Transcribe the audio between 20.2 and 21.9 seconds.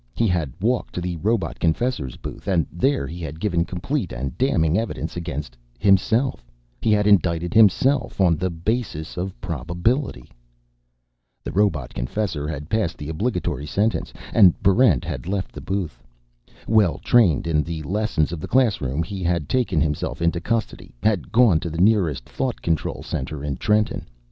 custody, had gone to the